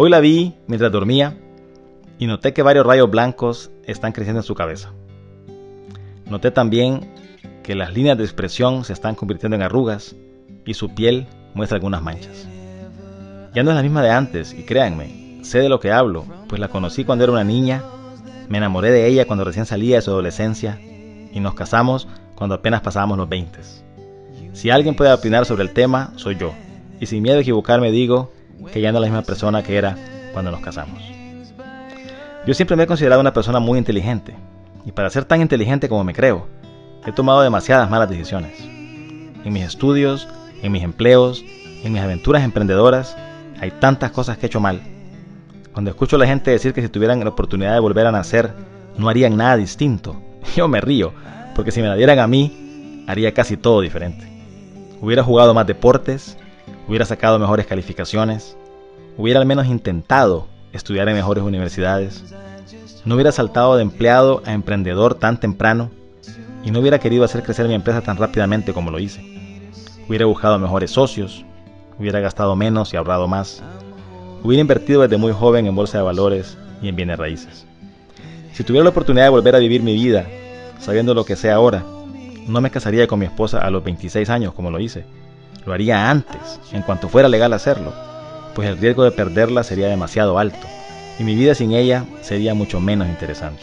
[0.00, 1.36] Hoy la vi mientras dormía
[2.20, 4.92] y noté que varios rayos blancos están creciendo en su cabeza.
[6.30, 7.10] Noté también
[7.64, 10.14] que las líneas de expresión se están convirtiendo en arrugas
[10.64, 12.46] y su piel muestra algunas manchas.
[13.52, 16.60] Ya no es la misma de antes y créanme, sé de lo que hablo, pues
[16.60, 17.82] la conocí cuando era una niña,
[18.48, 22.06] me enamoré de ella cuando recién salía de su adolescencia y nos casamos
[22.36, 23.58] cuando apenas pasábamos los 20.
[24.52, 26.52] Si alguien puede opinar sobre el tema, soy yo.
[27.00, 28.30] Y sin miedo a equivocarme digo
[28.72, 29.96] que ya no es la misma persona que era
[30.32, 31.02] cuando nos casamos.
[32.46, 34.34] Yo siempre me he considerado una persona muy inteligente,
[34.84, 36.46] y para ser tan inteligente como me creo,
[37.06, 38.58] he tomado demasiadas malas decisiones.
[39.44, 40.28] En mis estudios,
[40.62, 41.44] en mis empleos,
[41.84, 43.16] en mis aventuras emprendedoras,
[43.60, 44.80] hay tantas cosas que he hecho mal.
[45.72, 48.52] Cuando escucho a la gente decir que si tuvieran la oportunidad de volver a nacer,
[48.96, 50.20] no harían nada distinto,
[50.56, 51.12] yo me río,
[51.54, 54.26] porque si me la dieran a mí, haría casi todo diferente.
[55.00, 56.36] Hubiera jugado más deportes,
[56.88, 58.56] hubiera sacado mejores calificaciones,
[59.16, 62.24] hubiera al menos intentado estudiar en mejores universidades,
[63.04, 65.90] no hubiera saltado de empleado a emprendedor tan temprano
[66.64, 69.22] y no hubiera querido hacer crecer mi empresa tan rápidamente como lo hice.
[70.08, 71.44] Hubiera buscado mejores socios,
[71.98, 73.62] hubiera gastado menos y ahorrado más,
[74.42, 77.66] hubiera invertido desde muy joven en bolsa de valores y en bienes raíces.
[78.52, 80.26] Si tuviera la oportunidad de volver a vivir mi vida,
[80.80, 81.84] sabiendo lo que sé ahora,
[82.46, 85.04] no me casaría con mi esposa a los 26 años como lo hice.
[85.68, 87.92] Lo haría antes, en cuanto fuera legal hacerlo,
[88.54, 90.66] pues el riesgo de perderla sería demasiado alto
[91.18, 93.60] y mi vida sin ella sería mucho menos interesante.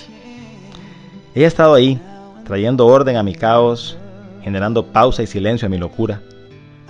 [1.33, 1.99] Ella ha estado ahí,
[2.45, 3.97] trayendo orden a mi caos,
[4.43, 6.21] generando pausa y silencio a mi locura,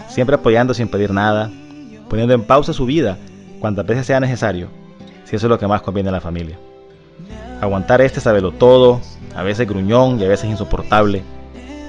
[0.10, 1.50] siempre apoyando sin pedir nada,
[2.10, 3.18] poniendo en pausa su vida
[3.62, 4.68] cuantas veces sea necesario,
[5.24, 6.60] si eso es lo que más conviene a la familia.
[7.62, 9.00] Aguantar este sabelo todo,
[9.34, 11.24] a veces gruñón y a veces insoportable,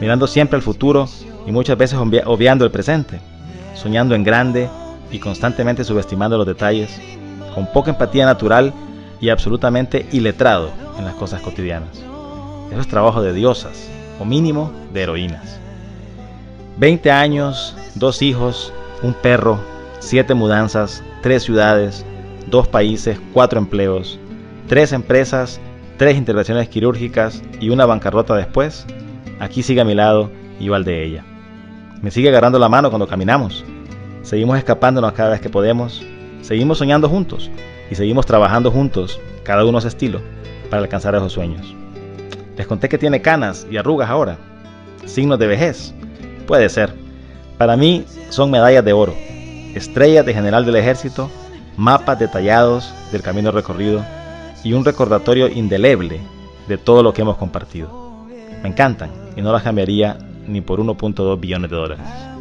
[0.01, 1.09] mirando siempre al futuro
[1.47, 3.21] y muchas veces obviando el presente,
[3.75, 4.69] soñando en grande
[5.11, 7.01] y constantemente subestimando los detalles,
[7.55, 8.73] con poca empatía natural
[9.21, 12.03] y absolutamente iletrado en las cosas cotidianas.
[12.71, 13.89] Eso es trabajo de diosas,
[14.21, 15.61] o mínimo de heroínas.
[16.79, 19.61] 20 años, dos hijos, un perro,
[20.01, 22.05] siete mudanzas, tres ciudades,
[22.51, 24.19] dos países, cuatro empleos,
[24.69, 25.61] tres empresas,
[25.97, 28.85] tres intervenciones quirúrgicas y una bancarrota después,
[29.39, 30.31] aquí sigue a mi lado
[30.61, 31.25] y al de ella.
[32.07, 33.65] Me sigue agarrando la mano cuando caminamos.
[34.23, 36.07] Seguimos escapándonos cada vez que podemos.
[36.41, 37.51] Seguimos soñando juntos
[37.91, 40.21] y seguimos trabajando juntos, cada uno a su estilo,
[40.71, 41.75] para alcanzar esos sueños.
[42.57, 44.39] Les conté que tiene canas y arrugas ahora.
[45.05, 45.95] Signos de vejez.
[46.47, 46.95] Puede ser.
[47.59, 49.17] Para mí son medallas de oro,
[49.75, 51.29] estrellas de general del ejército,
[51.77, 54.05] mapas detallados del camino recorrido
[54.63, 56.21] y un recordatorio indeleble
[56.69, 58.25] de todo lo que hemos compartido.
[58.63, 60.19] Me encantan y no las cambiaría
[60.49, 62.36] ni por 1.2 billones de dólares.